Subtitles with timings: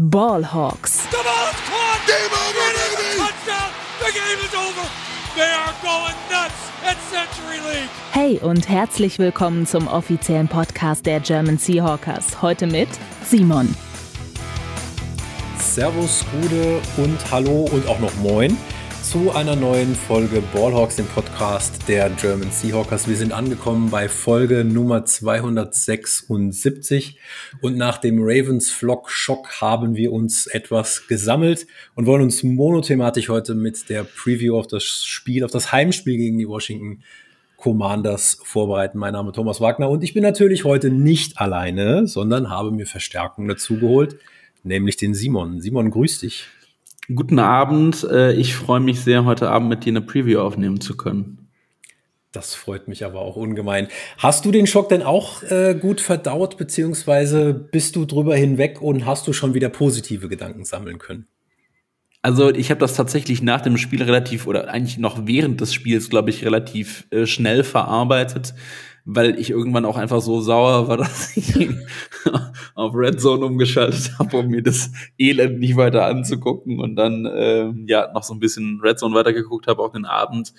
[0.00, 1.10] Ballhawks.
[1.10, 2.06] The ball is caught.
[2.06, 3.18] Game over, baby.
[3.18, 3.72] Touchdown.
[3.98, 4.88] The game is over.
[5.34, 7.90] They are going nuts at Century League.
[8.12, 12.40] Hey und herzlich willkommen zum offiziellen Podcast der German Seahawkers.
[12.42, 12.88] Heute mit
[13.24, 13.74] Simon.
[15.58, 18.56] Servus, Gude und Hallo und auch noch Moin
[19.08, 23.08] zu einer neuen Folge Ballhawks, dem Podcast der German Seahawkers.
[23.08, 27.16] Wir sind angekommen bei Folge Nummer 276
[27.62, 33.30] und nach dem Ravens Flock Schock haben wir uns etwas gesammelt und wollen uns monothematisch
[33.30, 37.02] heute mit der Preview auf das Spiel, auf das Heimspiel gegen die Washington
[37.56, 38.98] Commanders vorbereiten.
[38.98, 42.84] Mein Name ist Thomas Wagner und ich bin natürlich heute nicht alleine, sondern habe mir
[42.84, 44.18] Verstärkung dazu geholt,
[44.64, 45.62] nämlich den Simon.
[45.62, 46.48] Simon, grüß dich.
[47.14, 48.06] Guten Abend.
[48.10, 51.48] Äh, ich freue mich sehr, heute Abend mit dir eine Preview aufnehmen zu können.
[52.32, 53.88] Das freut mich aber auch ungemein.
[54.18, 59.06] Hast du den Schock denn auch äh, gut verdaut, beziehungsweise bist du drüber hinweg und
[59.06, 61.26] hast du schon wieder positive Gedanken sammeln können?
[62.20, 66.10] Also ich habe das tatsächlich nach dem Spiel relativ oder eigentlich noch während des Spiels,
[66.10, 68.54] glaube ich, relativ äh, schnell verarbeitet
[69.10, 71.68] weil ich irgendwann auch einfach so sauer war, dass ich
[72.74, 77.72] auf Red Zone umgeschaltet habe, um mir das Elend nicht weiter anzugucken und dann äh,
[77.86, 80.52] ja noch so ein bisschen Red Zone weitergeguckt habe auf den Abend.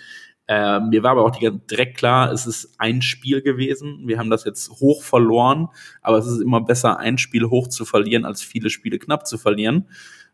[0.47, 1.35] Äh, mir war aber auch
[1.69, 4.01] direkt klar, es ist ein Spiel gewesen.
[4.05, 5.67] Wir haben das jetzt hoch verloren,
[6.01, 9.37] aber es ist immer besser, ein Spiel hoch zu verlieren, als viele Spiele knapp zu
[9.37, 9.85] verlieren.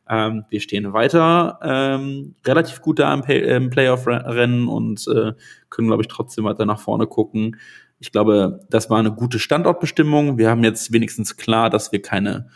[0.08, 5.34] Ähm, wir stehen weiter ähm, relativ gut da im, im Playoff-Rennen und äh,
[5.70, 7.58] können, glaube ich, trotzdem weiter nach vorne gucken.
[8.00, 10.38] Ich glaube, das war eine gute Standortbestimmung.
[10.38, 12.50] Wir haben jetzt wenigstens klar, dass wir keine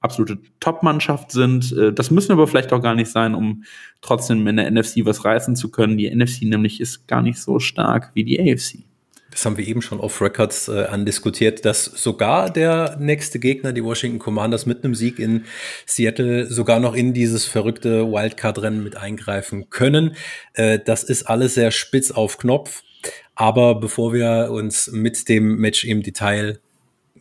[0.00, 1.72] absolute Top-Mannschaft sind.
[1.72, 3.64] Äh, das müssen wir aber vielleicht auch gar nicht sein, um
[4.00, 5.96] trotzdem in der NFC was reißen zu können.
[5.96, 8.84] Die NFC nämlich ist gar nicht so stark wie die AFC.
[9.30, 13.84] Das haben wir eben schon auf Records äh, andiskutiert, dass sogar der nächste Gegner, die
[13.84, 15.44] Washington Commanders, mit einem Sieg in
[15.86, 20.16] Seattle sogar noch in dieses verrückte Wildcard-Rennen mit eingreifen können.
[20.54, 22.82] Äh, das ist alles sehr spitz auf Knopf.
[23.34, 26.60] Aber bevor wir uns mit dem Match im Detail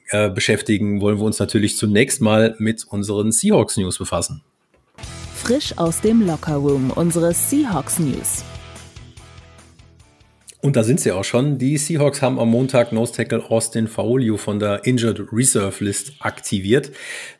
[0.09, 4.43] äh, beschäftigen, wollen wir uns natürlich zunächst mal mit unseren Seahawks News befassen.
[5.35, 8.43] Frisch aus dem Locker Room unsere Seahawks News.
[10.61, 11.57] Und da sind sie auch schon.
[11.57, 16.91] Die Seahawks haben am Montag Nose Tackle Austin Faolio von der Injured Reserve List aktiviert.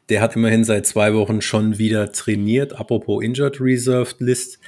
[0.07, 2.79] Der hat immerhin seit zwei Wochen schon wieder trainiert.
[2.79, 4.59] Apropos Injured Reserve List.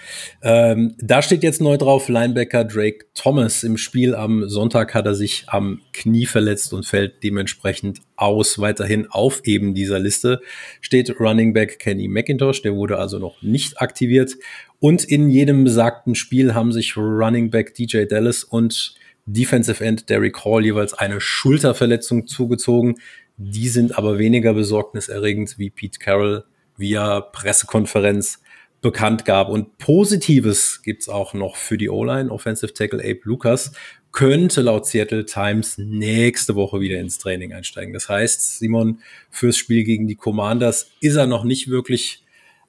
[0.44, 3.64] Ähm, da steht jetzt neu drauf Linebacker Drake Thomas.
[3.64, 8.60] Im Spiel am Sonntag hat er sich am Knie verletzt und fällt dementsprechend aus.
[8.60, 10.42] Weiterhin auf eben dieser Liste
[10.82, 12.62] steht Running Back Kenny McIntosh.
[12.64, 14.36] Der wurde also noch nicht aktiviert.
[14.82, 18.96] Und in jedem besagten Spiel haben sich Running Back DJ Dallas und
[19.28, 22.96] Defensive End Derek Hall jeweils eine Schulterverletzung zugezogen.
[23.38, 26.46] Die sind aber weniger besorgniserregend, wie Pete Carroll
[26.78, 28.40] via Pressekonferenz
[28.82, 29.50] bekannt gab.
[29.50, 32.32] Und Positives gibt's auch noch für die O-Line.
[32.32, 33.74] Offensive Tackle Abe Lucas
[34.12, 37.94] könnte laut Seattle Times nächste Woche wieder ins Training einsteigen.
[37.94, 42.21] Das heißt, Simon, fürs Spiel gegen die Commanders ist er noch nicht wirklich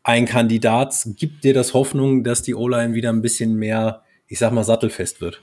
[0.03, 0.95] ein Kandidat.
[1.17, 5.21] Gibt dir das Hoffnung, dass die O-Line wieder ein bisschen mehr, ich sag mal, sattelfest
[5.21, 5.43] wird?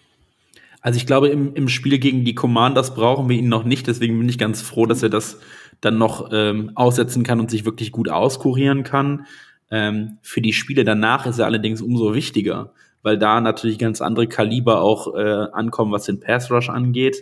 [0.81, 3.88] Also ich glaube, im, im Spiel gegen die Commanders brauchen wir ihn noch nicht.
[3.88, 5.40] Deswegen bin ich ganz froh, dass er das
[5.81, 9.25] dann noch ähm, aussetzen kann und sich wirklich gut auskurieren kann.
[9.72, 14.28] Ähm, für die Spiele danach ist er allerdings umso wichtiger, weil da natürlich ganz andere
[14.28, 17.18] Kaliber auch äh, ankommen, was den Pass Rush angeht.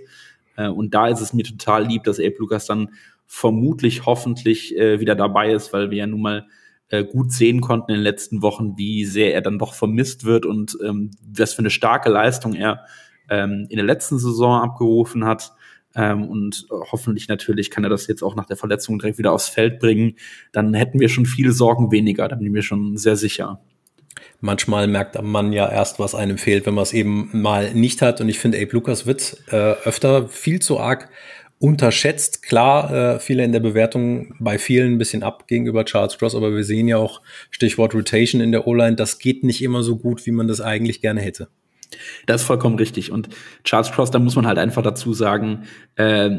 [0.56, 2.90] Äh, und da ist es mir total lieb, dass Abe Lucas dann
[3.26, 6.48] vermutlich hoffentlich äh, wieder dabei ist, weil wir ja nun mal
[6.90, 10.46] äh, gut sehen konnten in den letzten Wochen, wie sehr er dann doch vermisst wird
[10.46, 12.86] und ähm, was für eine starke Leistung er
[13.30, 15.54] ähm, in der letzten Saison abgerufen hat.
[15.96, 19.48] Ähm, und hoffentlich natürlich kann er das jetzt auch nach der Verletzung direkt wieder aufs
[19.48, 20.16] Feld bringen.
[20.52, 23.60] Dann hätten wir schon viele Sorgen weniger, da bin ich mir schon sehr sicher.
[24.40, 28.22] Manchmal merkt man ja erst, was einem fehlt, wenn man es eben mal nicht hat.
[28.22, 31.10] Und ich finde, Abe Lucas wird äh, öfter viel zu arg
[31.60, 32.44] unterschätzt.
[32.44, 36.54] Klar, äh, viele in der Bewertung bei vielen ein bisschen ab gegenüber Charles Cross, aber
[36.56, 40.26] wir sehen ja auch Stichwort Rotation in der O-Line, das geht nicht immer so gut,
[40.26, 41.50] wie man das eigentlich gerne hätte.
[42.26, 43.12] Das ist vollkommen richtig.
[43.12, 43.30] Und
[43.64, 45.64] Charles Cross, da muss man halt einfach dazu sagen,
[45.96, 46.30] äh,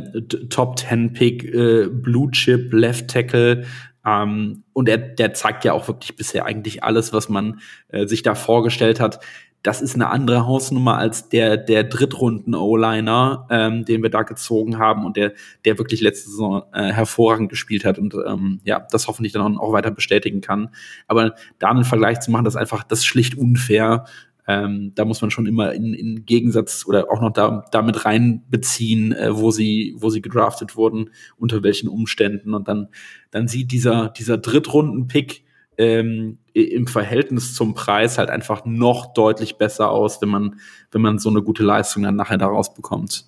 [0.50, 3.64] Top 10 Pick, äh, Blue Chip, Left Tackle.
[4.06, 8.22] Ähm, und er, der zeigt ja auch wirklich bisher eigentlich alles, was man äh, sich
[8.22, 9.20] da vorgestellt hat
[9.68, 15.04] das ist eine andere Hausnummer als der, der Drittrunden-O-Liner, ähm, den wir da gezogen haben
[15.04, 15.34] und der,
[15.66, 19.72] der wirklich letzte Saison äh, hervorragend gespielt hat und ähm, ja, das hoffentlich dann auch
[19.74, 20.70] weiter bestätigen kann.
[21.06, 24.06] Aber da einen Vergleich zu machen, das ist einfach, das ist schlicht unfair.
[24.46, 29.12] Ähm, da muss man schon immer in, in Gegensatz oder auch noch da, damit reinbeziehen,
[29.12, 32.54] äh, wo sie, wo sie gedraftet wurden, unter welchen Umständen.
[32.54, 32.88] Und dann,
[33.30, 35.44] dann sieht dieser, dieser Drittrunden-Pick
[35.76, 40.60] ähm, im Verhältnis zum Preis halt einfach noch deutlich besser aus, wenn man,
[40.90, 43.24] wenn man so eine gute Leistung dann nachher daraus bekommt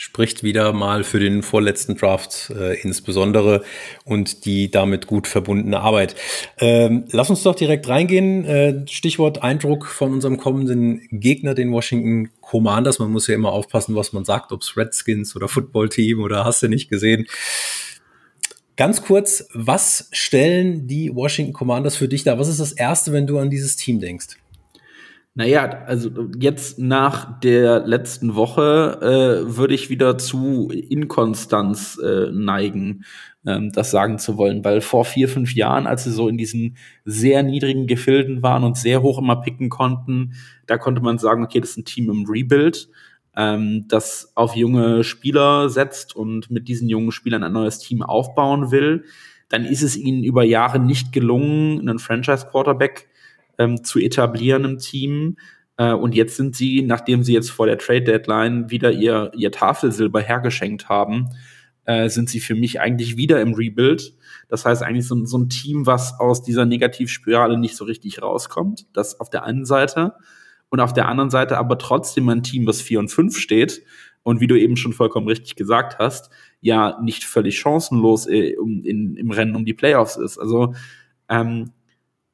[0.00, 3.62] spricht wieder mal für den vorletzten Draft äh, insbesondere
[4.06, 6.16] und die damit gut verbundene Arbeit.
[6.58, 8.46] Ähm, lass uns doch direkt reingehen.
[8.46, 12.98] Äh, Stichwort Eindruck von unserem kommenden Gegner, den Washington Commanders.
[12.98, 16.62] Man muss ja immer aufpassen, was man sagt, ob es Redskins oder Footballteam oder hast
[16.62, 17.26] du nicht gesehen.
[18.80, 22.38] Ganz kurz, was stellen die Washington Commanders für dich da?
[22.38, 24.38] Was ist das Erste, wenn du an dieses Team denkst?
[25.34, 33.04] Naja, also jetzt nach der letzten Woche äh, würde ich wieder zu Inkonstanz äh, neigen,
[33.44, 36.78] ähm, das sagen zu wollen, weil vor vier, fünf Jahren, als sie so in diesen
[37.04, 40.32] sehr niedrigen Gefilden waren und sehr hoch immer picken konnten,
[40.66, 42.88] da konnte man sagen, okay, das ist ein Team im Rebuild,
[43.36, 48.70] ähm, das auf junge Spieler setzt und mit diesen jungen Spielern ein neues Team aufbauen
[48.70, 49.04] will.
[49.48, 53.08] Dann ist es ihnen über Jahre nicht gelungen, einen Franchise-Quarterback
[53.58, 55.36] ähm, zu etablieren im Team.
[55.76, 59.52] Äh, und jetzt sind sie, nachdem sie jetzt vor der Trade Deadline wieder ihr, ihr
[59.52, 61.30] Tafelsilber hergeschenkt haben,
[61.84, 64.14] äh, sind sie für mich eigentlich wieder im Rebuild.
[64.48, 68.86] Das heißt eigentlich so, so ein Team, was aus dieser Negativspirale nicht so richtig rauskommt.
[68.92, 70.14] Das auf der einen Seite.
[70.70, 73.82] Und auf der anderen Seite aber trotzdem ein Team, was 4 und 5 steht
[74.22, 76.30] und wie du eben schon vollkommen richtig gesagt hast,
[76.60, 80.38] ja nicht völlig chancenlos äh, in, in, im Rennen um die Playoffs ist.
[80.38, 80.74] Also
[81.28, 81.72] ähm,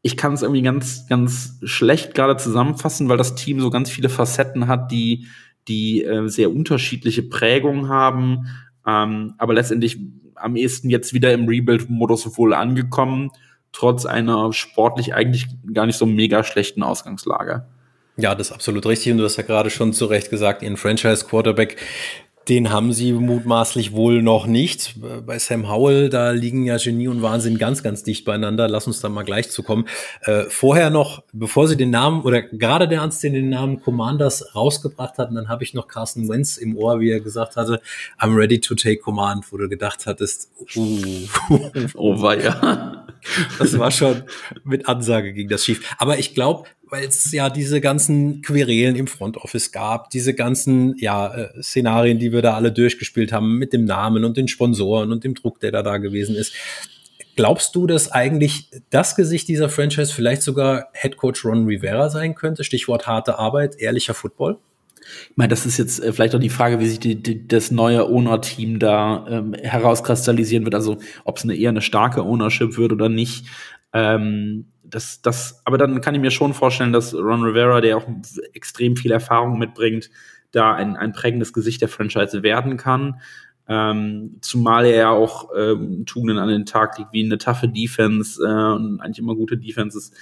[0.03, 4.09] ich kann es irgendwie ganz, ganz schlecht gerade zusammenfassen, weil das Team so ganz viele
[4.09, 5.27] Facetten hat, die,
[5.69, 8.47] die äh, sehr unterschiedliche Prägungen haben,
[8.87, 9.99] ähm, aber letztendlich
[10.37, 13.31] am ehesten jetzt wieder im Rebuild-Modus wohl angekommen,
[13.73, 17.67] trotz einer sportlich eigentlich gar nicht so mega schlechten Ausgangslage.
[18.17, 19.13] Ja, das ist absolut richtig.
[19.13, 21.77] Und du hast ja gerade schon zu Recht gesagt, ihren Franchise-Quarterback
[22.49, 24.95] den haben sie mutmaßlich wohl noch nicht.
[25.27, 28.69] Bei Sam Howell, da liegen ja Genie und Wahnsinn ganz, ganz dicht beieinander.
[28.69, 29.89] Lass uns da mal gleich zu kommen.
[30.23, 35.19] Äh, vorher noch, bevor sie den Namen oder gerade der Ernst den Namen Commanders rausgebracht
[35.19, 37.81] hatten, dann habe ich noch Carsten Wentz im Ohr, wie er gesagt hatte,
[38.21, 41.27] I'm ready to take command, wo du gedacht hattest, uh,
[41.95, 43.07] oh weia.
[43.59, 44.23] Das war schon
[44.63, 45.97] mit Ansage ging das schief.
[45.99, 50.97] Aber ich glaube, weil es ja diese ganzen Querelen im Front Office gab, diese ganzen
[50.99, 55.11] ja, äh, Szenarien, die wir da alle durchgespielt haben mit dem Namen und den Sponsoren
[55.11, 56.55] und dem Druck, der da da gewesen ist.
[57.35, 62.35] Glaubst du, dass eigentlich das Gesicht dieser Franchise vielleicht sogar Head Coach Ron Rivera sein
[62.35, 62.65] könnte?
[62.65, 64.59] Stichwort harte Arbeit, ehrlicher Football?
[65.31, 67.71] Ich meine, das ist jetzt äh, vielleicht auch die Frage, wie sich die, die, das
[67.71, 70.75] neue Owner-Team da ähm, herauskristallisieren wird.
[70.75, 73.47] Also ob es eine eher eine starke Ownership wird oder nicht.
[73.93, 78.06] Ähm, das, das, aber dann kann ich mir schon vorstellen, dass Ron Rivera, der auch
[78.53, 80.11] extrem viel Erfahrung mitbringt,
[80.53, 83.21] da ein, ein prägendes Gesicht der Franchise werden kann.
[83.69, 88.41] Ähm, zumal er ja auch ähm, Tugenden an den Tag legt, wie eine taffe Defense
[88.41, 90.12] äh, und eigentlich immer gute Defenses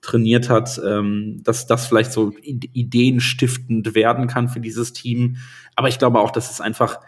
[0.00, 5.38] trainiert hat, ähm, dass das vielleicht so ideenstiftend werden kann für dieses Team.
[5.74, 7.00] Aber ich glaube auch, dass es einfach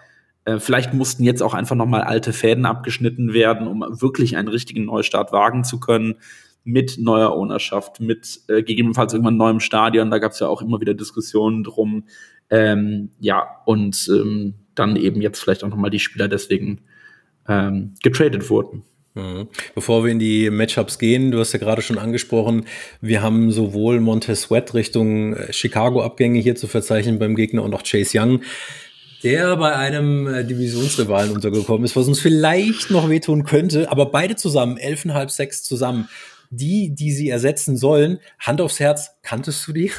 [0.46, 4.86] äh, Vielleicht mussten jetzt auch einfach nochmal alte Fäden abgeschnitten werden, um wirklich einen richtigen
[4.86, 6.16] Neustart wagen zu können
[6.66, 10.10] mit neuer Ownerschaft, mit äh, gegebenenfalls irgendwann neuem Stadion.
[10.10, 12.04] Da gab es ja auch immer wieder Diskussionen drum.
[12.50, 16.80] Ähm, ja, und ähm, dann eben jetzt vielleicht auch nochmal die Spieler deswegen
[17.48, 18.82] ähm, getradet wurden.
[19.14, 19.46] Mhm.
[19.76, 22.66] Bevor wir in die Matchups gehen, du hast ja gerade schon angesprochen,
[23.00, 27.84] wir haben sowohl Montez Sweat Richtung äh, Chicago-Abgänge hier zu verzeichnen beim Gegner und auch
[27.84, 28.42] Chase Young,
[29.22, 34.34] der bei einem äh, Divisionsrivalen untergekommen ist, was uns vielleicht noch wehtun könnte, aber beide
[34.34, 36.08] zusammen, elfeinhalb, sechs zusammen
[36.50, 39.92] die, die sie ersetzen sollen, Hand aufs Herz, kanntest du die?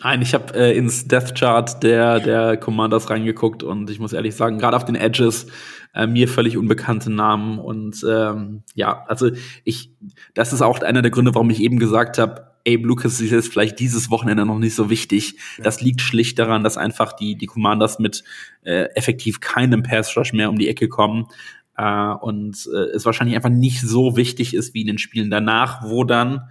[0.00, 4.36] Nein, ich habe äh, ins Death Chart der, der Commanders reingeguckt und ich muss ehrlich
[4.36, 5.48] sagen, gerade auf den Edges
[5.92, 9.30] äh, mir völlig unbekannte Namen und ähm, ja, also
[9.64, 9.90] ich,
[10.34, 13.48] das ist auch einer der Gründe, warum ich eben gesagt habe, Abe Lucas ist jetzt
[13.48, 15.36] vielleicht dieses Wochenende noch nicht so wichtig.
[15.62, 18.24] Das liegt schlicht daran, dass einfach die, die Commanders mit
[18.62, 21.28] äh, effektiv keinem Pass Rush mehr um die Ecke kommen
[21.78, 25.82] äh, und äh, es wahrscheinlich einfach nicht so wichtig ist wie in den Spielen danach,
[25.84, 26.42] wo dann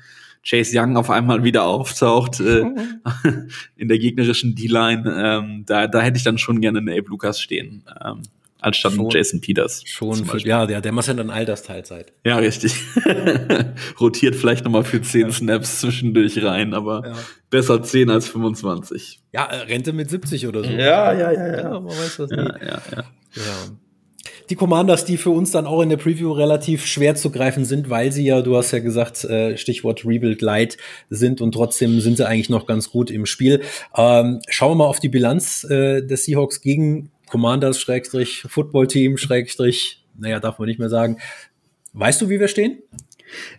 [0.47, 2.63] Chase Young auf einmal wieder auftaucht äh,
[3.75, 5.03] in der gegnerischen D-Line.
[5.21, 7.83] Ähm, da, da hätte ich dann schon gerne einen Abe Lucas stehen.
[8.03, 8.21] Ähm,
[8.61, 9.83] anstatt schon, Jason Peters.
[9.85, 12.13] Schon, für, ja, der, der macht ja dann Altersteilzeit.
[12.23, 12.81] Ja, richtig.
[13.99, 15.31] Rotiert vielleicht nochmal für 10 ja.
[15.31, 17.15] Snaps zwischendurch rein, aber ja.
[17.49, 19.19] besser 10 als 25.
[19.33, 20.69] Ja, äh, Rente mit 70 oder so.
[20.69, 21.57] Ja, ja, ja, ja.
[21.57, 23.03] ja man weiß das ja, Ja, ja.
[23.35, 23.77] ja.
[24.49, 27.89] Die Commanders, die für uns dann auch in der Preview relativ schwer zu greifen sind,
[27.89, 30.77] weil sie ja, du hast ja gesagt, äh, Stichwort Rebuild Light
[31.09, 33.61] sind und trotzdem sind sie eigentlich noch ganz gut im Spiel.
[33.95, 40.03] Ähm, schauen wir mal auf die Bilanz äh, des Seahawks gegen Commanders, Schrägstrich, Football-Team, Schrägstrich,
[40.17, 41.17] naja, darf man nicht mehr sagen.
[41.93, 42.79] Weißt du, wie wir stehen?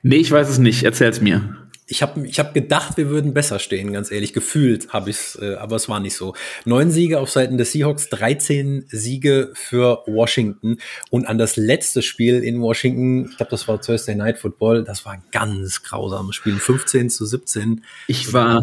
[0.02, 0.84] Nee, ich weiß es nicht.
[0.84, 4.34] Erzähl's mir ich habe ich hab gedacht, wir würden besser stehen, ganz ehrlich.
[4.34, 6.34] Gefühlt habe ich es, äh, aber es war nicht so.
[6.66, 10.76] Neun Siege auf Seiten des Seahawks, 13 Siege für Washington.
[11.10, 15.06] Und an das letzte Spiel in Washington, ich glaube, das war Thursday Night Football, das
[15.06, 16.58] war ein ganz grausames Spiel.
[16.58, 17.82] 15 zu 17.
[18.06, 18.62] Ich war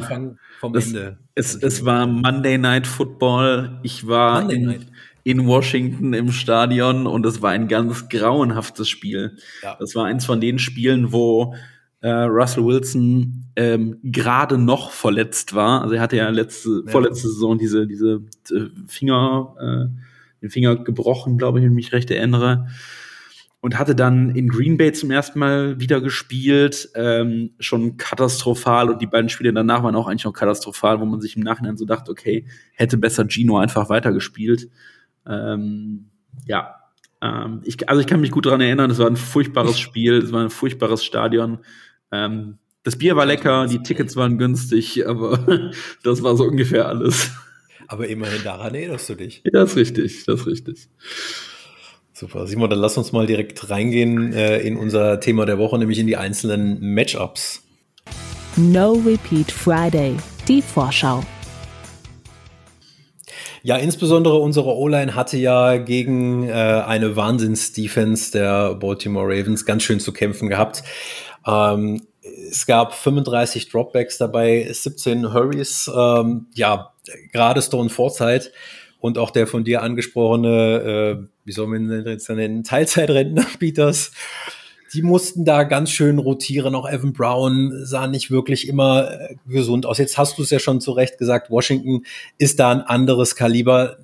[0.60, 1.18] vom das, Ende.
[1.34, 3.80] Es, es war Monday Night Football.
[3.82, 4.86] Ich war in,
[5.24, 9.38] in Washington im Stadion und es war ein ganz grauenhaftes Spiel.
[9.64, 9.76] Ja.
[9.80, 11.56] Das war eins von den Spielen, wo
[12.06, 15.82] äh, Russell Wilson ähm, gerade noch verletzt war.
[15.82, 16.92] Also er hatte ja letzte, ja.
[16.92, 18.22] vorletzte Saison diese, diese
[18.52, 22.68] äh, Finger, äh, den Finger gebrochen, glaube ich, wenn ich mich recht erinnere.
[23.60, 28.92] Und hatte dann in Green Bay zum ersten Mal wieder gespielt, ähm, schon katastrophal.
[28.92, 31.76] Und die beiden Spiele danach waren auch eigentlich noch katastrophal, wo man sich im Nachhinein
[31.76, 32.46] so dachte, okay,
[32.76, 34.70] hätte besser Gino einfach weitergespielt.
[35.26, 36.12] Ähm,
[36.46, 36.76] ja,
[37.24, 40.32] ähm, ich, also ich kann mich gut daran erinnern, es war ein furchtbares Spiel, es
[40.32, 41.58] war ein furchtbares Stadion.
[42.16, 45.72] Ähm, das Bier war lecker, die Tickets waren günstig, aber
[46.04, 47.32] das war so ungefähr alles.
[47.88, 49.42] Aber immerhin daran erinnerst du dich.
[49.44, 50.90] Ja, das ist richtig, das ist richtig.
[52.14, 52.48] Super.
[52.48, 56.08] Simon, dann lass uns mal direkt reingehen äh, in unser Thema der Woche, nämlich in
[56.08, 57.62] die einzelnen Matchups.
[58.56, 60.16] No Repeat Friday,
[60.48, 61.24] die Vorschau.
[63.64, 70.00] Ja, insbesondere unsere O-Line hatte ja gegen äh, eine Wahnsinns-Defense der Baltimore Ravens ganz schön
[70.00, 70.84] zu kämpfen gehabt.
[71.46, 72.02] Ähm,
[72.50, 75.90] es gab 35 Dropbacks dabei, 17 Hurries.
[75.96, 76.92] Ähm, ja,
[77.32, 78.52] gerade Stone Vorzeit
[79.00, 84.12] und auch der von dir angesprochene, äh, wie soll man den jetzt nennen, Teilzeitrentner Peters.
[84.94, 86.74] Die mussten da ganz schön rotieren.
[86.74, 89.98] Auch Evan Brown sah nicht wirklich immer äh, gesund aus.
[89.98, 92.06] Jetzt hast du es ja schon zu Recht gesagt, Washington
[92.38, 93.98] ist da ein anderes Kaliber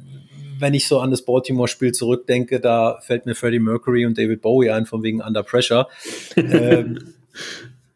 [0.61, 4.69] wenn ich so an das Baltimore-Spiel zurückdenke, da fällt mir Freddie Mercury und David Bowie
[4.69, 5.87] ein, von wegen Under Pressure.
[6.37, 6.99] ähm,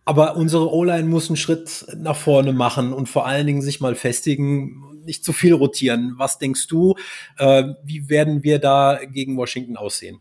[0.06, 3.96] aber unsere O-Line muss einen Schritt nach vorne machen und vor allen Dingen sich mal
[3.96, 6.14] festigen, nicht zu viel rotieren.
[6.18, 6.96] Was denkst du,
[7.38, 10.20] äh, wie werden wir da gegen Washington aussehen?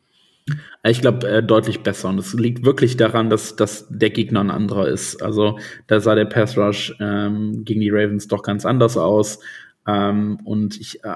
[0.83, 2.11] Ich glaube, äh, deutlich besser.
[2.11, 5.23] Und es liegt wirklich daran, dass, dass der Gegner ein anderer ist.
[5.23, 9.38] Also da sah der Pass Rush ähm, gegen die Ravens doch ganz anders aus.
[9.87, 11.14] Ähm, und ich, äh,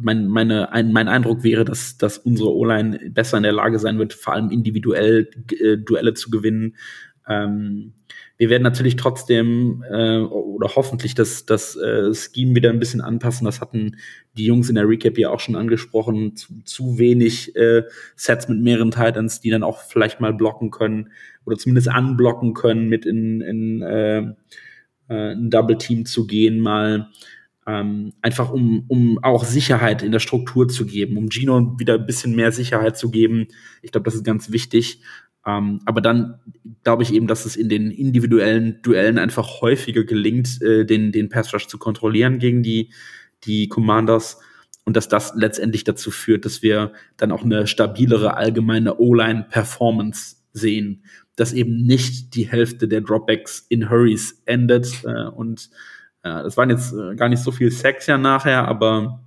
[0.00, 3.98] mein, meine, ein, mein Eindruck wäre, dass, dass unsere O-Line besser in der Lage sein
[3.98, 5.30] wird, vor allem individuell
[5.60, 6.76] äh, Duelle zu gewinnen.
[7.28, 7.92] Ähm,
[8.36, 13.44] wir werden natürlich trotzdem äh, oder hoffentlich das, das äh, Scheme wieder ein bisschen anpassen.
[13.44, 13.96] Das hatten
[14.36, 16.36] die Jungs in der Recap ja auch schon angesprochen.
[16.36, 17.84] Zu, zu wenig äh,
[18.16, 21.10] Sets mit mehreren Titans, die dann auch vielleicht mal blocken können
[21.44, 24.18] oder zumindest anblocken können, mit in, in äh,
[25.10, 27.10] äh, ein Double Team zu gehen, mal
[27.66, 32.06] ähm, einfach um, um auch Sicherheit in der Struktur zu geben, um Gino wieder ein
[32.06, 33.48] bisschen mehr Sicherheit zu geben.
[33.82, 35.02] Ich glaube, das ist ganz wichtig.
[35.46, 36.40] Ähm, aber dann
[36.84, 41.28] glaube ich eben, dass es in den individuellen Duellen einfach häufiger gelingt, äh, den, den
[41.28, 42.92] Pass Rush zu kontrollieren gegen die,
[43.44, 44.38] die Commanders
[44.84, 51.04] und dass das letztendlich dazu führt, dass wir dann auch eine stabilere allgemeine O-Line-Performance sehen,
[51.36, 55.70] dass eben nicht die Hälfte der Dropbacks in Hurries endet äh, und
[56.22, 59.24] äh, das waren jetzt äh, gar nicht so viel Sex ja nachher, aber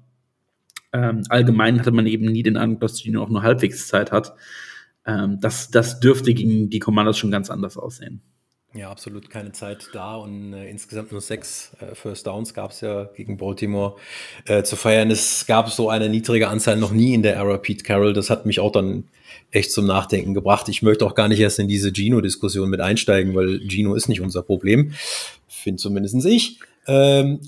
[0.91, 4.35] ähm, allgemein hatte man eben nie den Eindruck, dass Gino auch nur halbwegs Zeit hat
[5.05, 8.21] ähm, das, das dürfte gegen die Commanders schon ganz anders aussehen.
[8.75, 12.81] Ja, absolut keine Zeit da und äh, insgesamt nur sechs äh, First Downs gab es
[12.81, 13.97] ja gegen Baltimore
[14.45, 15.11] äh, zu feiern.
[15.11, 18.13] Es gab so eine niedrige Anzahl noch nie in der Era Pete Carroll.
[18.13, 19.03] Das hat mich auch dann
[19.51, 20.69] echt zum Nachdenken gebracht.
[20.69, 24.21] Ich möchte auch gar nicht erst in diese Gino-Diskussion mit einsteigen, weil Gino ist nicht
[24.21, 24.93] unser Problem.
[25.47, 26.59] Finde zumindest ich.
[26.87, 27.41] Ähm,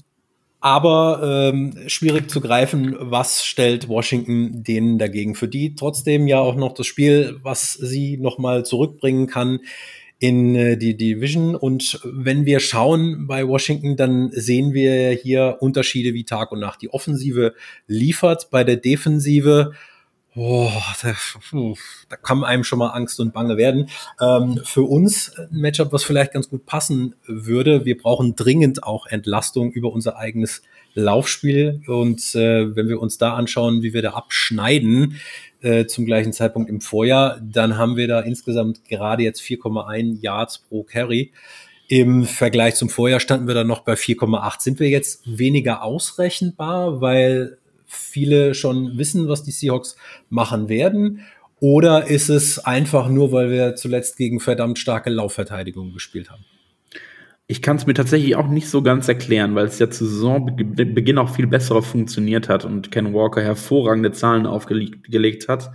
[0.66, 6.56] aber ähm, schwierig zu greifen, was stellt Washington denen dagegen, für die trotzdem ja auch
[6.56, 9.60] noch das Spiel, was sie nochmal zurückbringen kann
[10.18, 11.56] in äh, die Division.
[11.56, 16.82] Und wenn wir schauen bei Washington, dann sehen wir hier Unterschiede wie Tag und Nacht.
[16.82, 17.54] Die Offensive
[17.86, 19.74] liefert bei der Defensive
[20.38, 20.70] Oh,
[22.10, 23.90] da, kann einem schon mal Angst und Bange werden.
[24.20, 27.86] Ähm, für uns ein Matchup, was vielleicht ganz gut passen würde.
[27.86, 30.62] Wir brauchen dringend auch Entlastung über unser eigenes
[30.94, 31.82] Laufspiel.
[31.88, 35.22] Und äh, wenn wir uns da anschauen, wie wir da abschneiden
[35.62, 40.60] äh, zum gleichen Zeitpunkt im Vorjahr, dann haben wir da insgesamt gerade jetzt 4,1 Yards
[40.60, 41.32] pro Carry.
[41.88, 44.62] Im Vergleich zum Vorjahr standen wir dann noch bei 4,8.
[44.62, 49.96] Sind wir jetzt weniger ausrechenbar, weil viele schon wissen, was die Seahawks
[50.30, 51.22] machen werden?
[51.60, 56.44] Oder ist es einfach nur, weil wir zuletzt gegen verdammt starke Laufverteidigung gespielt haben?
[57.48, 61.20] Ich kann es mir tatsächlich auch nicht so ganz erklären, weil es ja zu Saisonbeginn
[61.20, 65.72] auch viel besser funktioniert hat und Ken Walker hervorragende Zahlen aufgelegt hat.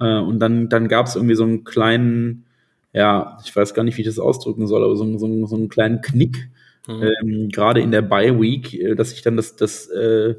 [0.00, 2.46] Äh, und dann, dann gab es irgendwie so einen kleinen,
[2.92, 5.68] ja, ich weiß gar nicht, wie ich das ausdrücken soll, aber so, so, so einen
[5.68, 6.50] kleinen Knick,
[6.86, 7.02] mhm.
[7.02, 10.36] ähm, gerade in der Bye Week, äh, dass sich dann das, das, äh,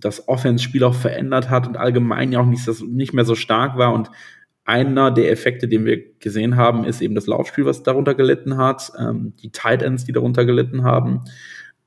[0.00, 3.92] das Offense-Spiel auch verändert hat und allgemein ja auch nicht, nicht mehr so stark war
[3.92, 4.10] und
[4.64, 8.92] einer der Effekte, den wir gesehen haben, ist eben das Laufspiel, was darunter gelitten hat,
[8.98, 11.22] ähm, die Tight Ends, die darunter gelitten haben.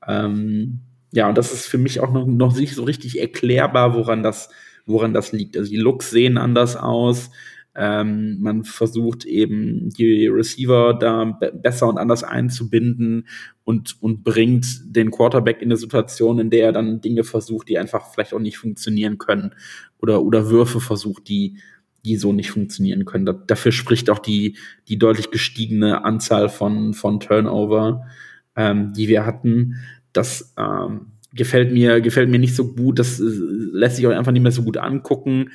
[0.06, 0.80] Ähm,
[1.12, 4.50] ja, und das ist für mich auch noch, noch nicht so richtig erklärbar, woran das,
[4.84, 5.56] woran das liegt.
[5.56, 7.30] Also die Looks sehen anders aus.
[7.76, 13.28] Ähm, man versucht eben die Receiver da besser und anders einzubinden
[13.64, 17.78] und, und bringt den Quarterback in eine Situation, in der er dann Dinge versucht, die
[17.78, 19.54] einfach vielleicht auch nicht funktionieren können
[19.98, 21.58] oder, oder Würfe versucht, die
[22.06, 23.26] die so nicht funktionieren können.
[23.26, 24.56] Da, dafür spricht auch die,
[24.88, 28.06] die deutlich gestiegene Anzahl von, von Turnover,
[28.54, 29.74] ähm, die wir hatten.
[30.12, 33.00] Das ähm, gefällt mir, gefällt mir nicht so gut.
[33.00, 35.50] Das äh, lässt sich auch einfach nicht mehr so gut angucken.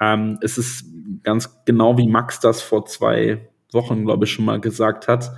[0.00, 0.86] Ähm, es ist
[1.22, 5.32] ganz genau wie Max das vor zwei Wochen, glaube ich, schon mal gesagt hat.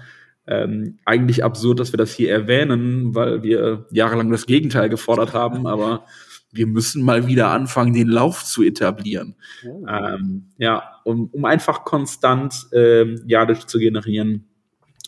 [0.47, 5.67] Ähm, eigentlich absurd, dass wir das hier erwähnen, weil wir jahrelang das Gegenteil gefordert haben,
[5.69, 6.05] aber
[6.53, 9.37] wir müssen mal wieder anfangen, den Lauf zu etablieren.
[9.67, 9.87] Oh.
[9.89, 14.52] Ähm, ja, um, um einfach konstant ähm, Yardage zu generieren,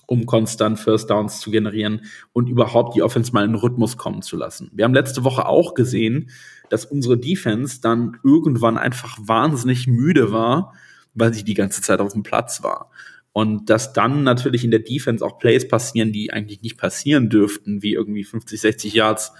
[0.07, 4.37] um konstant First Downs zu generieren und überhaupt die Offense mal in Rhythmus kommen zu
[4.37, 4.71] lassen.
[4.75, 6.31] Wir haben letzte Woche auch gesehen,
[6.71, 10.75] dass unsere Defense dann irgendwann einfach wahnsinnig müde war,
[11.15, 12.91] weil sie die ganze Zeit auf dem Platz war.
[13.33, 17.83] Und dass dann natürlich in der Defense auch Plays passieren, die eigentlich nicht passieren dürften,
[17.83, 19.33] wie irgendwie 50, 60 Yards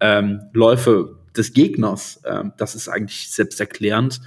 [0.00, 2.22] ähm, Läufe des Gegners.
[2.24, 4.20] Ähm, das ist eigentlich selbsterklärend.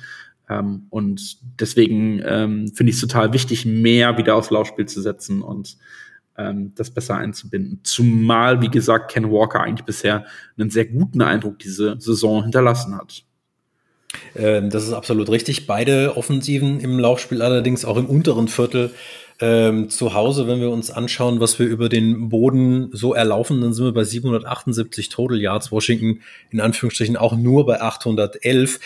[0.49, 5.41] Ähm, und deswegen ähm, finde ich es total wichtig, mehr wieder aufs Laufspiel zu setzen
[5.41, 5.77] und
[6.37, 7.79] ähm, das besser einzubinden.
[7.83, 10.25] Zumal, wie gesagt, Ken Walker eigentlich bisher
[10.57, 13.23] einen sehr guten Eindruck diese Saison hinterlassen hat.
[14.35, 15.67] Ähm, das ist absolut richtig.
[15.67, 18.91] Beide Offensiven im Laufspiel allerdings auch im unteren Viertel
[19.41, 23.73] ähm, zu Hause, wenn wir uns anschauen, was wir über den Boden so erlaufen, dann
[23.73, 25.71] sind wir bei 778 Total Yards.
[25.71, 28.79] Washington in Anführungsstrichen auch nur bei 811.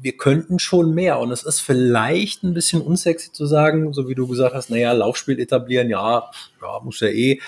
[0.00, 4.14] Wir könnten schon mehr und es ist vielleicht ein bisschen unsexy zu sagen, so wie
[4.14, 7.40] du gesagt hast, naja, Laufspiel etablieren, ja, ja, muss ja eh.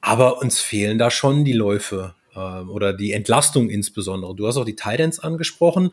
[0.00, 4.34] Aber uns fehlen da schon die Läufe ähm, oder die Entlastung insbesondere.
[4.34, 5.92] Du hast auch die Titans angesprochen.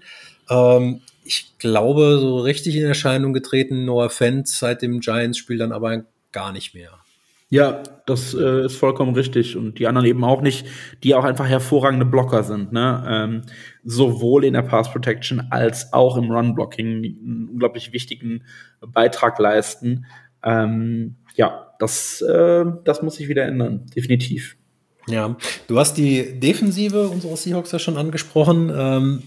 [0.49, 6.06] Ähm, ich glaube, so richtig in Erscheinung getreten, Noah Fent seit dem Giants-Spiel dann aber
[6.32, 6.91] gar nicht mehr.
[7.52, 9.58] Ja, das äh, ist vollkommen richtig.
[9.58, 10.68] Und die anderen eben auch nicht,
[11.04, 12.72] die auch einfach hervorragende Blocker sind.
[12.72, 13.04] Ne?
[13.08, 13.42] Ähm,
[13.84, 18.44] sowohl in der Pass Protection als auch im Run Blocking einen unglaublich wichtigen
[18.82, 20.06] Beitrag leisten.
[20.44, 24.56] Ähm, ja, das, äh, das muss sich wieder ändern, definitiv.
[25.08, 25.36] Ja,
[25.68, 28.72] du hast die Defensive unserer Seahawks ja schon angesprochen.
[28.76, 29.24] Ähm,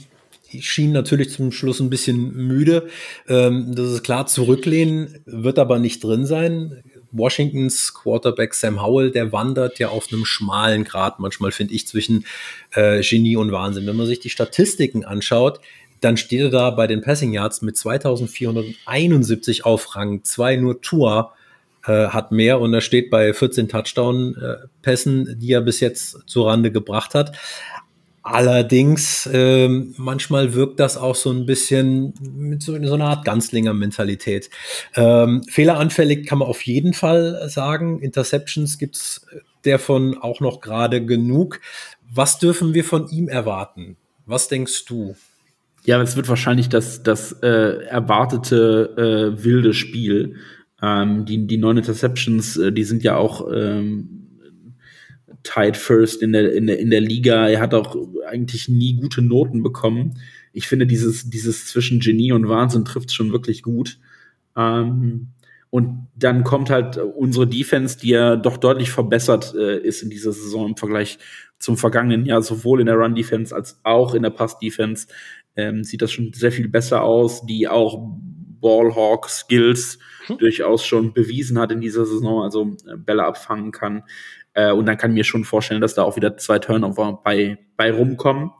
[0.60, 2.88] schien natürlich zum Schluss ein bisschen müde.
[3.28, 6.82] Ähm, das ist klar, zurücklehnen wird aber nicht drin sein.
[7.12, 12.24] Washingtons Quarterback Sam Howell, der wandert ja auf einem schmalen Grad, manchmal finde ich, zwischen
[12.72, 13.86] äh, Genie und Wahnsinn.
[13.86, 15.60] Wenn man sich die Statistiken anschaut,
[16.00, 21.32] dann steht er da bei den Passing Yards mit 2471 auf Rang 2, nur Tour
[21.86, 26.48] äh, hat mehr und er steht bei 14 Touchdown-Pässen, äh, die er bis jetzt zur
[26.48, 27.36] Rande gebracht hat.
[28.22, 34.48] Allerdings, ähm, manchmal wirkt das auch so ein bisschen mit so, so einer Art Ganzlinger-Mentalität.
[34.94, 38.00] Ähm, fehleranfällig kann man auf jeden Fall sagen.
[38.00, 39.26] Interceptions gibt's
[39.64, 41.60] davon auch noch gerade genug.
[42.14, 43.96] Was dürfen wir von ihm erwarten?
[44.24, 45.16] Was denkst du?
[45.84, 50.36] Ja, es wird wahrscheinlich das, das äh, erwartete äh, wilde Spiel.
[50.80, 54.21] Ähm, die, die neun Interceptions, äh, die sind ja auch ähm,
[55.42, 57.48] tied first in der, in der, in der Liga.
[57.48, 60.18] Er hat auch eigentlich nie gute Noten bekommen.
[60.52, 63.98] Ich finde, dieses, dieses zwischen Genie und Wahnsinn trifft schon wirklich gut.
[64.56, 65.28] Ähm,
[65.70, 70.32] und dann kommt halt unsere Defense, die ja doch deutlich verbessert äh, ist in dieser
[70.32, 71.18] Saison im Vergleich
[71.58, 75.06] zum vergangenen Jahr, sowohl in der Run-Defense als auch in der Pass-Defense.
[75.56, 78.18] Ähm, sieht das schon sehr viel besser aus, die auch
[78.60, 80.38] Ballhawk-Skills hm.
[80.38, 84.04] durchaus schon bewiesen hat in dieser Saison, also äh, Bälle abfangen kann.
[84.54, 87.58] Äh, und dann kann ich mir schon vorstellen, dass da auch wieder zwei Turnover bei,
[87.76, 88.50] bei rumkommen.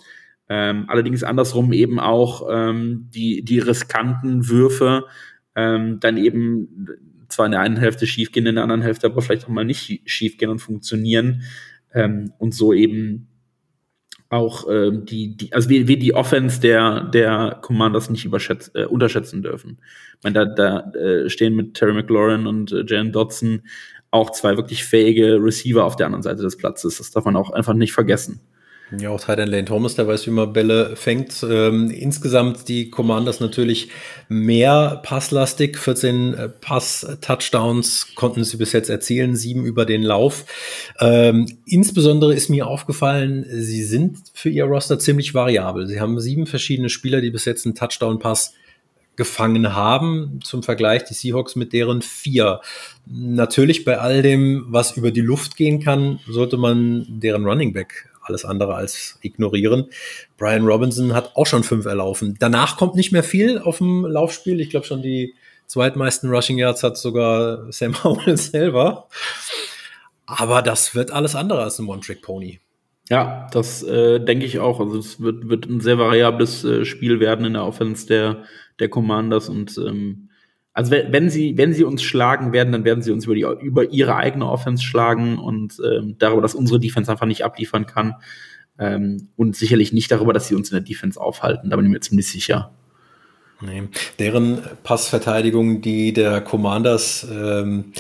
[0.49, 5.05] Ähm, allerdings andersrum eben auch ähm, die, die riskanten Würfe
[5.55, 6.89] ähm, dann eben
[7.29, 9.65] zwar in der einen Hälfte schief gehen, in der anderen Hälfte aber vielleicht auch mal
[9.65, 11.43] nicht schief gehen und funktionieren
[11.95, 13.29] ähm, und so eben
[14.29, 19.43] auch äh, die, die, also wir, wir die Offense der, der Commanders nicht äh, unterschätzen
[19.43, 19.79] dürfen.
[20.19, 23.63] Ich meine, da, da äh, stehen mit Terry McLaurin und äh, Jan Dodson
[24.13, 26.99] auch zwei wirklich fähige Receiver auf der anderen Seite des Platzes.
[26.99, 28.41] Das darf man auch einfach nicht vergessen.
[28.99, 31.43] Ja, auch Titan Lane Thomas, der weiß, wie man Bälle fängt.
[31.49, 33.89] Ähm, insgesamt die Commanders natürlich
[34.29, 35.79] mehr passlastig.
[35.79, 40.45] 14 äh, Pass-Touchdowns konnten sie bis jetzt erzielen, sieben über den Lauf.
[41.01, 45.87] Ähm, insbesondere ist mir aufgefallen, sie sind für ihr Roster ziemlich variabel.
[45.87, 48.53] Sie haben sieben verschiedene Spieler, die bis jetzt einen Touchdown-Pass
[49.17, 50.41] gefangen haben.
[50.43, 52.61] Zum Vergleich die Seahawks mit deren vier.
[53.07, 58.09] Natürlich bei all dem, was über die Luft gehen kann, sollte man deren Running Back
[58.23, 59.87] alles andere als ignorieren.
[60.39, 62.37] Brian Robinson hat auch schon fünf erlaufen.
[62.39, 64.61] Danach kommt nicht mehr viel auf dem Laufspiel.
[64.61, 65.35] Ich glaube schon die
[65.67, 69.09] zweitmeisten Rushing Yards hat sogar Sam Howell selber.
[70.27, 72.61] Aber das wird alles andere als ein One-Trick-Pony.
[73.11, 74.81] Ja, das äh, denke ich auch.
[74.81, 78.45] Also es wird, wird ein sehr variables äh, Spiel werden in der Offense der,
[78.83, 80.29] der Commanders und ähm,
[80.75, 83.91] also wenn, sie, wenn sie uns schlagen werden, dann werden sie uns über, die, über
[83.91, 88.15] ihre eigene Offense schlagen und ähm, darüber, dass unsere Defense einfach nicht abliefern kann.
[88.79, 91.69] Ähm, und sicherlich nicht darüber, dass sie uns in der Defense aufhalten.
[91.69, 92.73] Da bin ich mir ziemlich sicher.
[93.61, 93.83] Nee.
[94.19, 97.93] Deren Passverteidigung, die der Commanders, ähm,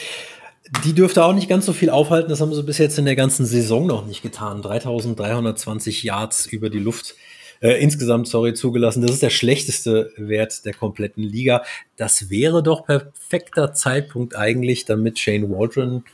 [0.84, 2.30] die dürfte auch nicht ganz so viel aufhalten.
[2.30, 4.62] Das haben sie bis jetzt in der ganzen Saison noch nicht getan.
[4.62, 7.14] 3320 Yards über die Luft
[7.62, 9.02] äh, insgesamt, sorry, zugelassen.
[9.02, 11.62] Das ist der schlechteste Wert der kompletten Liga.
[11.96, 16.04] Das wäre doch perfekter Zeitpunkt eigentlich, damit Shane Waldron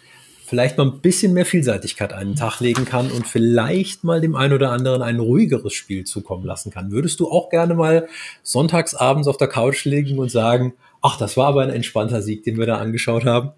[0.45, 4.55] vielleicht mal ein bisschen mehr Vielseitigkeit einen Tag legen kann und vielleicht mal dem einen
[4.55, 6.91] oder anderen ein ruhigeres Spiel zukommen lassen kann.
[6.91, 8.09] Würdest du auch gerne mal
[8.43, 12.45] sonntags abends auf der Couch liegen und sagen, ach, das war aber ein entspannter Sieg,
[12.45, 13.51] den wir da angeschaut haben?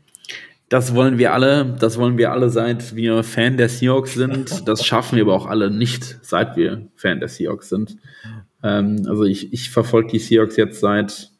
[0.70, 4.68] Das wollen wir alle, das wollen wir alle, seit wir Fan der Seahawks sind.
[4.68, 7.96] Das schaffen wir aber auch alle nicht, seit wir Fan der Seahawks sind.
[8.62, 11.33] Ähm, also ich, ich verfolge die Seahawks jetzt seit,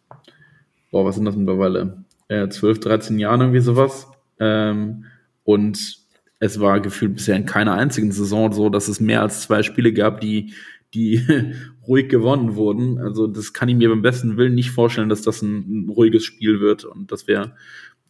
[0.91, 2.05] boah, was sind das mittlerweile?
[2.27, 4.09] Äh, 12, 13 Jahren irgendwie sowas.
[4.41, 5.05] Ähm,
[5.45, 5.99] und
[6.41, 9.93] es war gefühlt bisher in keiner einzigen Saison so, dass es mehr als zwei Spiele
[9.93, 10.55] gab, die,
[10.93, 11.23] die
[11.87, 12.99] ruhig gewonnen wurden.
[12.99, 16.25] Also das kann ich mir beim besten Willen nicht vorstellen, dass das ein, ein ruhiges
[16.25, 17.55] Spiel wird und dass wir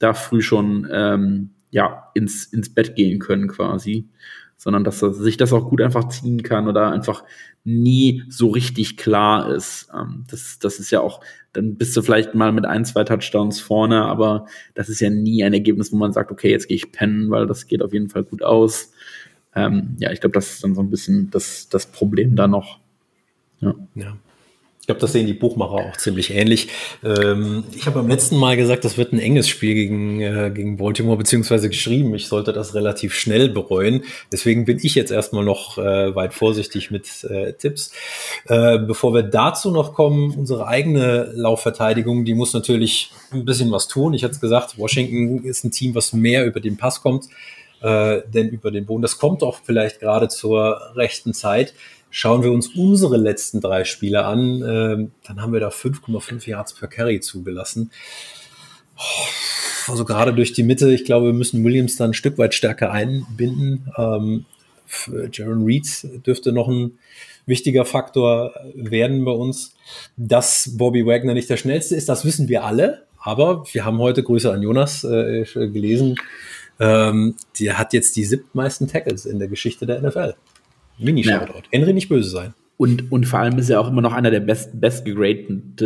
[0.00, 4.08] da früh schon ähm, ja, ins, ins Bett gehen können quasi,
[4.56, 7.22] sondern dass er sich das auch gut einfach ziehen kann oder einfach
[7.62, 9.88] nie so richtig klar ist.
[9.94, 11.20] Ähm, das, das ist ja auch,
[11.52, 15.44] dann bist du vielleicht mal mit ein, zwei Touchdowns vorne, aber das ist ja nie
[15.44, 18.08] ein Ergebnis, wo man sagt, okay, jetzt gehe ich pennen, weil das geht auf jeden
[18.08, 18.92] Fall gut aus.
[19.54, 22.80] Ähm, ja, ich glaube, das ist dann so ein bisschen das, das Problem da noch.
[23.60, 23.74] Ja.
[23.94, 24.16] ja
[24.90, 26.68] glaube, das sehen die Buchmacher auch ziemlich ähnlich.
[27.04, 30.76] Ähm, ich habe beim letzten Mal gesagt, das wird ein enges Spiel gegen, äh, gegen
[30.76, 34.02] Baltimore, beziehungsweise geschrieben, ich sollte das relativ schnell bereuen.
[34.32, 37.92] Deswegen bin ich jetzt erstmal noch äh, weit vorsichtig mit äh, Tipps.
[38.46, 43.86] Äh, bevor wir dazu noch kommen, unsere eigene Laufverteidigung, die muss natürlich ein bisschen was
[43.86, 44.12] tun.
[44.14, 47.28] Ich hatte es gesagt, Washington ist ein Team, was mehr über den Pass kommt,
[47.80, 49.02] äh, denn über den Boden.
[49.02, 51.74] Das kommt auch vielleicht gerade zur rechten Zeit.
[52.10, 56.74] Schauen wir uns unsere letzten drei Spiele an, ähm, dann haben wir da 5,5 Yards
[56.74, 57.90] per Carry zugelassen.
[59.88, 62.90] Also gerade durch die Mitte, ich glaube, wir müssen Williams dann ein Stück weit stärker
[62.90, 63.88] einbinden.
[63.96, 64.44] Ähm,
[65.32, 65.86] Jaron Reed
[66.26, 66.98] dürfte noch ein
[67.46, 69.74] wichtiger Faktor werden bei uns.
[70.16, 73.06] Dass Bobby Wagner nicht der schnellste ist, das wissen wir alle.
[73.18, 76.16] Aber wir haben heute Grüße an Jonas äh, gelesen.
[76.78, 80.34] Ähm, der hat jetzt die siebtmeisten Tackles in der Geschichte der NFL.
[81.00, 81.54] Mini-Shoutout.
[81.54, 81.78] Ja.
[81.78, 82.54] Henry nicht böse sein.
[82.76, 85.76] Und, und vor allem ist er auch immer noch einer der best, best gegradeten,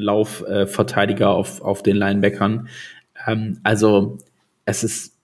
[0.00, 2.68] Laufverteidiger auf, auf den Linebackern.
[3.26, 4.18] Ähm, also,
[4.64, 5.20] es ist,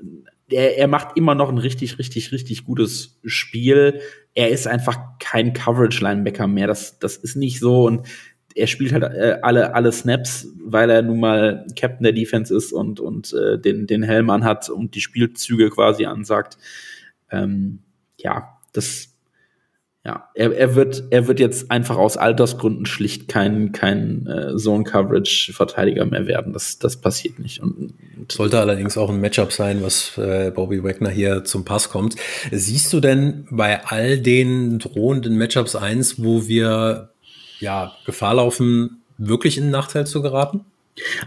[0.49, 4.01] er, er macht immer noch ein richtig, richtig, richtig gutes Spiel.
[4.35, 6.69] Er ist einfach kein Coverage-Linebacker mehr.
[6.69, 7.87] Das, das ist nicht so.
[7.87, 8.07] Und
[8.55, 12.73] er spielt halt äh, alle, alle Snaps, weil er nun mal Captain der Defense ist
[12.73, 16.57] und, und äh, den, den Helm anhat und die Spielzüge quasi ansagt.
[17.31, 17.81] Ähm,
[18.23, 19.11] ja, das,
[20.05, 26.07] ja, er, er wird, er wird jetzt einfach aus Altersgründen schlicht kein, kein äh, Zone-Coverage-Verteidiger
[26.07, 26.55] mehr werden.
[26.55, 27.61] Das, das passiert nicht.
[27.61, 31.91] Und, und Sollte allerdings auch ein Matchup sein, was äh, Bobby Wagner hier zum Pass
[31.91, 32.17] kommt.
[32.51, 37.11] Siehst du denn bei all den drohenden Matchups eins, wo wir
[37.59, 40.65] ja Gefahr laufen, wirklich in den Nachteil zu geraten?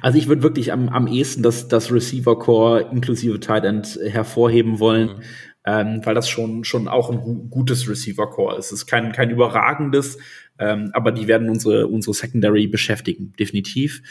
[0.01, 5.10] Also ich würde wirklich am, am ehesten das, das Receiver-Core inklusive Tight End hervorheben wollen.
[5.17, 5.23] Mhm
[5.65, 8.67] ähm, weil das schon, schon auch ein gu gutes Receiver-Core ist.
[8.67, 10.17] Es ist kein, kein überragendes,
[10.60, 14.02] ähm, aber die werden unsere, unsere Secondary beschäftigen, definitiv.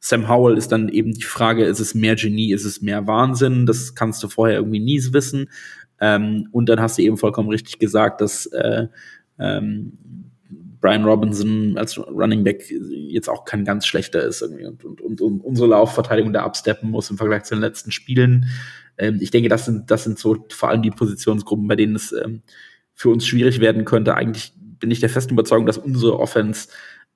[0.00, 3.66] Sam Howell ist dann eben die Frage, ist es mehr Genie, ist es mehr Wahnsinn?
[3.66, 5.48] Das kannst du vorher irgendwie nie wissen.
[6.00, 8.88] Ähm, und dann hast du eben vollkommen richtig gesagt, dass äh,
[9.38, 9.92] ähm,
[10.80, 15.20] Brian Robinson als Running Back jetzt auch kein ganz schlechter ist irgendwie und, und, und,
[15.20, 18.46] und unsere Laufverteidigung da absteppen muss im Vergleich zu den letzten Spielen.
[18.98, 22.12] Ähm, ich denke, das sind, das sind so vor allem die Positionsgruppen, bei denen es
[22.12, 22.42] ähm,
[22.94, 24.14] für uns schwierig werden könnte.
[24.14, 26.68] Eigentlich bin ich der festen Überzeugung, dass unsere Offense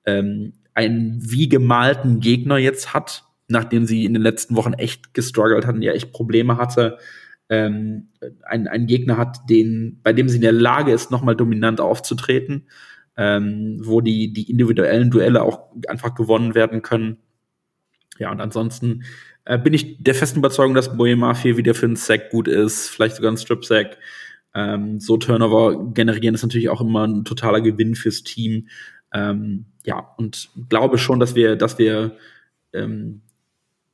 [0.05, 5.65] ähm, einen wie gemalten Gegner jetzt hat, nachdem sie in den letzten Wochen echt gestruggelt
[5.65, 6.97] hatten, ja echt Probleme hatte.
[7.49, 8.09] Ähm,
[8.43, 12.67] ein, ein Gegner hat, den, bei dem sie in der Lage ist, nochmal dominant aufzutreten
[13.17, 17.17] ähm, wo die, die individuellen Duelle auch einfach gewonnen werden können.
[18.19, 19.03] Ja, und ansonsten
[19.47, 22.89] äh, bin ich der festen Überzeugung, dass Boye Mafia wieder für einen Sack gut ist,
[22.89, 23.97] vielleicht sogar ein Strip-Sack.
[24.53, 28.67] Ähm, so Turnover generieren ist natürlich auch immer ein totaler Gewinn fürs Team.
[29.13, 32.17] Ähm, ja, und glaube schon, dass wir, dass wir
[32.73, 33.21] ähm,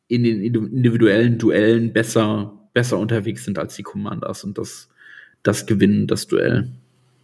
[0.08, 4.89] in den individuellen Duellen besser, besser unterwegs sind als die Commanders und das,
[5.44, 6.72] das gewinnen, das Duell.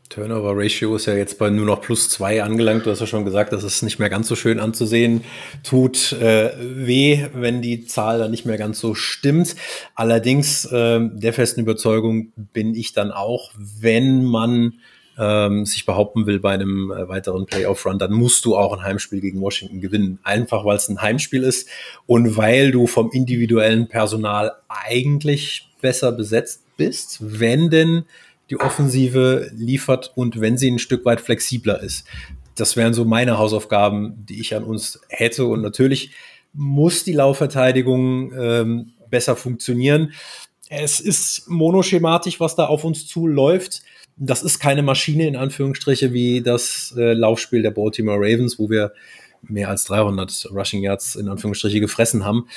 [0.10, 2.86] Turnover Ratio ist ja jetzt bei nur noch plus zwei angelangt.
[2.86, 5.24] Du hast ja schon gesagt, dass es nicht mehr ganz so schön anzusehen
[5.64, 9.56] tut äh, weh, wenn die Zahl dann nicht mehr ganz so stimmt.
[9.94, 14.80] Allerdings äh, der festen Überzeugung bin ich dann auch, wenn man
[15.20, 19.22] ähm, sich behaupten will bei einem äh, weiteren Playoff-Run, dann musst du auch ein Heimspiel
[19.22, 20.18] gegen Washington gewinnen.
[20.24, 21.70] Einfach weil es ein Heimspiel ist
[22.08, 28.06] und weil du vom individuellen Personal eigentlich besser besetzt bist, wenn denn
[28.50, 32.06] die Offensive liefert und wenn sie ein Stück weit flexibler ist.
[32.56, 35.46] Das wären so meine Hausaufgaben, die ich an uns hätte.
[35.46, 36.12] Und natürlich
[36.54, 40.14] muss die Laufverteidigung ähm, besser funktionieren.
[40.70, 43.82] Es ist monoschematisch, was da auf uns zuläuft.
[44.18, 48.94] Das ist keine Maschine in Anführungsstriche wie das äh, Laufspiel der Baltimore Ravens, wo wir
[49.42, 52.48] mehr als 300 Rushing Yards in Anführungsstriche gefressen haben.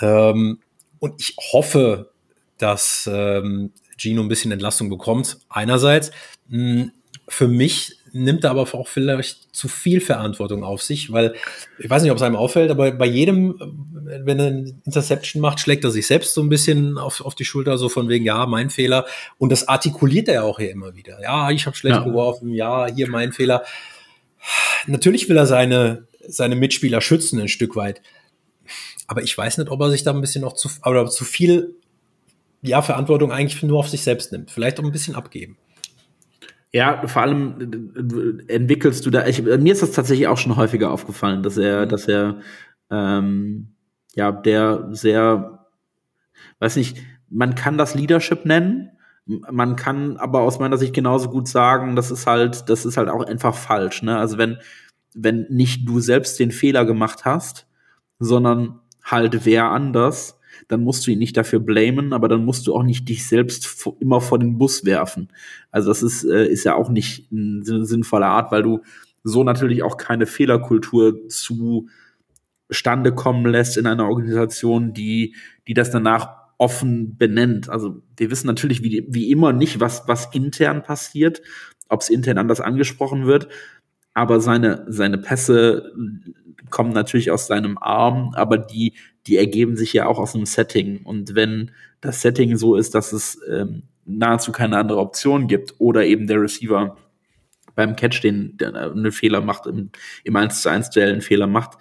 [0.00, 0.58] Ähm,
[0.98, 2.10] und ich hoffe,
[2.58, 5.38] dass ähm, Gino ein bisschen Entlastung bekommt.
[5.48, 6.10] Einerseits,
[6.48, 6.92] hm,
[7.28, 11.34] für mich nimmt er aber auch vielleicht zu viel Verantwortung auf sich, weil
[11.78, 13.56] ich weiß nicht, ob es einem auffällt, aber bei jedem,
[13.92, 17.44] wenn er eine Interception macht, schlägt er sich selbst so ein bisschen auf, auf die
[17.44, 19.04] Schulter, so von wegen, ja, mein Fehler.
[19.36, 21.20] Und das artikuliert er auch hier immer wieder.
[21.22, 22.04] Ja, ich habe schlecht ja.
[22.04, 23.64] geworfen, ja, hier mein Fehler.
[24.86, 28.00] Natürlich will er seine, seine Mitspieler schützen ein Stück weit.
[29.08, 31.74] Aber ich weiß nicht, ob er sich da ein bisschen noch zu, oder zu viel
[32.64, 34.50] ja, Verantwortung eigentlich nur auf sich selbst nimmt.
[34.50, 35.56] Vielleicht auch ein bisschen abgeben.
[36.72, 40.90] Ja, vor allem äh, entwickelst du da, ich, mir ist das tatsächlich auch schon häufiger
[40.90, 41.88] aufgefallen, dass er, mhm.
[41.88, 42.40] dass er,
[42.90, 43.68] ähm,
[44.14, 45.66] ja, der sehr,
[46.58, 46.96] weiß nicht,
[47.28, 48.90] man kann das Leadership nennen,
[49.26, 53.08] man kann aber aus meiner Sicht genauso gut sagen, das ist halt, das ist halt
[53.08, 54.18] auch einfach falsch, ne?
[54.18, 54.58] Also wenn,
[55.14, 57.66] wenn nicht du selbst den Fehler gemacht hast,
[58.18, 60.38] sondern halt wer anders,
[60.74, 63.86] dann musst du ihn nicht dafür blamen, aber dann musst du auch nicht dich selbst
[64.00, 65.28] immer vor den Bus werfen.
[65.70, 68.80] Also das ist, äh, ist ja auch nicht eine sinnvolle Art, weil du
[69.22, 75.36] so natürlich auch keine Fehlerkultur zustande kommen lässt in einer Organisation, die,
[75.68, 77.68] die das danach offen benennt.
[77.70, 81.40] Also wir wissen natürlich wie, wie immer nicht, was, was intern passiert,
[81.88, 83.48] ob es intern anders angesprochen wird,
[84.12, 85.92] aber seine, seine Pässe
[86.70, 88.94] kommen natürlich aus seinem Arm, aber die
[89.26, 91.02] die ergeben sich ja auch aus einem Setting.
[91.02, 96.04] Und wenn das Setting so ist, dass es ähm, nahezu keine andere Option gibt oder
[96.04, 96.96] eben der Receiver
[97.74, 99.90] beim Catch den, der einen Fehler macht, im,
[100.22, 101.78] im 1 zu 1 Duell einen Fehler macht,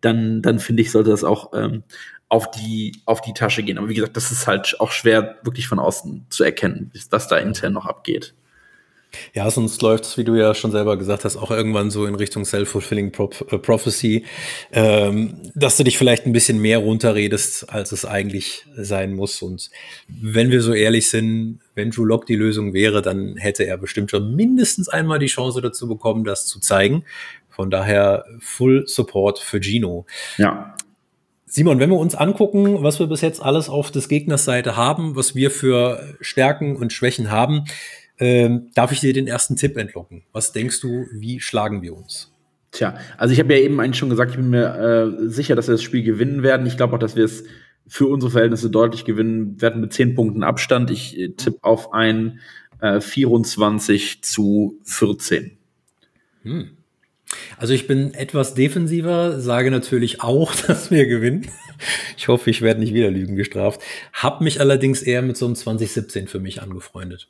[0.00, 1.82] dann, dann finde ich, sollte das auch ähm,
[2.28, 3.78] auf die, auf die Tasche gehen.
[3.78, 7.38] Aber wie gesagt, das ist halt auch schwer wirklich von außen zu erkennen, was da
[7.38, 8.34] intern noch abgeht.
[9.34, 12.14] Ja, sonst läuft es, wie du ja schon selber gesagt hast, auch irgendwann so in
[12.14, 14.24] Richtung Self-Fulfilling äh, Prophecy,
[14.72, 19.42] ähm, dass du dich vielleicht ein bisschen mehr runterredest, als es eigentlich sein muss.
[19.42, 19.70] Und
[20.08, 24.10] wenn wir so ehrlich sind, wenn Drew Lock die Lösung wäre, dann hätte er bestimmt
[24.10, 27.04] schon mindestens einmal die Chance dazu bekommen, das zu zeigen.
[27.50, 30.06] Von daher Full Support für Gino.
[30.38, 30.74] Ja.
[31.46, 35.16] Simon, wenn wir uns angucken, was wir bis jetzt alles auf des Gegners Seite haben,
[35.16, 37.66] was wir für Stärken und Schwächen haben,
[38.22, 40.22] ähm, darf ich dir den ersten Tipp entlocken?
[40.32, 42.32] Was denkst du, wie schlagen wir uns?
[42.70, 45.66] Tja, also ich habe ja eben eigentlich schon gesagt, ich bin mir äh, sicher, dass
[45.66, 46.64] wir das Spiel gewinnen werden.
[46.64, 47.42] Ich glaube auch, dass wir es
[47.88, 50.92] für unsere Verhältnisse deutlich gewinnen werden mit zehn Punkten Abstand.
[50.92, 52.38] Ich äh, tippe auf ein
[52.80, 55.58] äh, 24 zu 14.
[56.44, 56.76] Hm.
[57.56, 61.48] Also ich bin etwas defensiver, sage natürlich auch, dass wir gewinnen.
[62.16, 63.82] Ich hoffe, ich werde nicht wieder Lügen gestraft.
[64.12, 67.28] Hab mich allerdings eher mit so einem 2017 für mich angefreundet.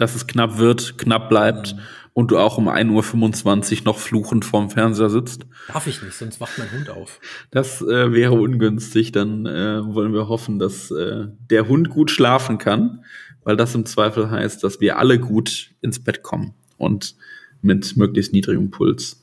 [0.00, 1.80] Dass es knapp wird, knapp bleibt mhm.
[2.12, 5.46] und du auch um 1.25 Uhr noch fluchend vorm Fernseher sitzt.
[5.68, 7.20] Darf ich nicht, sonst wacht mein Hund auf.
[7.50, 9.12] Das äh, wäre ungünstig.
[9.12, 13.04] Dann äh, wollen wir hoffen, dass äh, der Hund gut schlafen kann,
[13.44, 17.14] weil das im Zweifel heißt, dass wir alle gut ins Bett kommen und
[17.62, 19.19] mit möglichst niedrigem Puls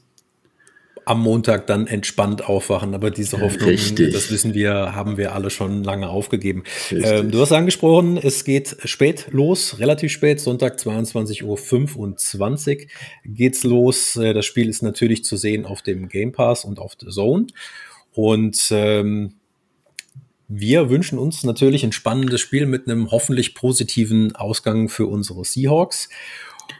[1.07, 2.93] am Montag dann entspannt aufwachen.
[2.93, 4.13] Aber diese Hoffnung, Richtig.
[4.13, 6.63] das wissen wir, haben wir alle schon lange aufgegeben.
[6.91, 12.87] Ähm, du hast angesprochen, es geht spät los, relativ spät, Sonntag 22.25 Uhr
[13.25, 14.15] geht's los.
[14.17, 17.47] Äh, das Spiel ist natürlich zu sehen auf dem Game Pass und auf The Zone.
[18.13, 19.33] Und ähm,
[20.49, 26.09] wir wünschen uns natürlich ein spannendes Spiel mit einem hoffentlich positiven Ausgang für unsere Seahawks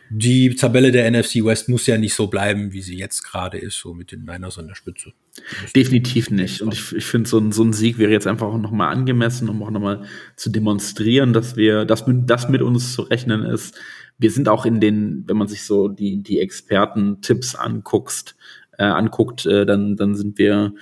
[0.10, 3.78] die Tabelle der NFC West muss ja nicht so bleiben, wie sie jetzt gerade ist,
[3.78, 5.14] so mit den Niners an der Spitze.
[5.76, 6.62] Definitiv nicht.
[6.62, 9.50] Und ich, ich finde, so ein, so ein Sieg wäre jetzt einfach auch nochmal angemessen,
[9.50, 10.04] um auch nochmal
[10.36, 13.78] zu demonstrieren, dass wir, dass das mit uns zu rechnen ist.
[14.18, 18.36] Wir sind auch in den, wenn man sich so die, die Experten-Tipps anguckst,
[18.78, 20.74] äh, anguckt, äh, dann, dann sind wir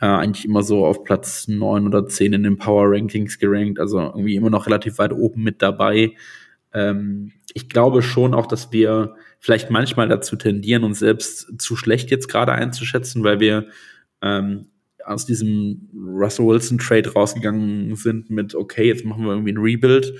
[0.00, 3.98] äh, eigentlich immer so auf Platz neun oder zehn in den Power Rankings gerankt, also
[3.98, 6.12] irgendwie immer noch relativ weit oben mit dabei.
[6.72, 12.10] Ähm, ich glaube schon auch, dass wir vielleicht manchmal dazu tendieren, uns selbst zu schlecht
[12.10, 13.68] jetzt gerade einzuschätzen, weil wir
[14.20, 14.66] ähm,
[15.04, 20.14] aus diesem Russell Wilson Trade rausgegangen sind mit, okay, jetzt machen wir irgendwie ein Rebuild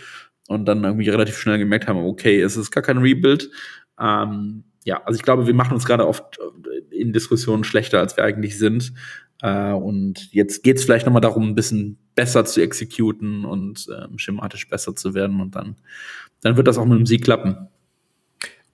[0.48, 3.50] und dann irgendwie relativ schnell gemerkt haben, okay, es ist gar kein Rebuild.
[3.98, 6.38] Ähm, ja, also ich glaube, wir machen uns gerade oft
[6.90, 8.92] in Diskussionen schlechter, als wir eigentlich sind.
[9.42, 14.06] Äh, und jetzt geht es vielleicht nochmal darum, ein bisschen besser zu exekuten und äh,
[14.18, 15.76] schematisch besser zu werden und dann
[16.44, 17.68] dann wird das auch mit dem Sieg klappen.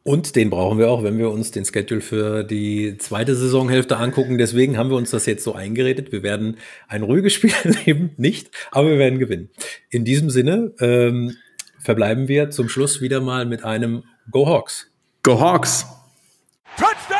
[0.02, 4.38] Und den brauchen wir auch, wenn wir uns den Schedule für die zweite Saisonhälfte angucken.
[4.38, 6.10] Deswegen haben wir uns das jetzt so eingeredet.
[6.10, 6.56] Wir werden
[6.88, 9.50] ein ruhiges Spiel erleben, nicht, aber wir werden gewinnen.
[9.88, 11.36] In diesem Sinne ähm,
[11.78, 14.90] verbleiben wir zum Schluss wieder mal mit einem Go Hawks.
[15.22, 15.86] Go Hawks!
[16.76, 17.19] Touchdown!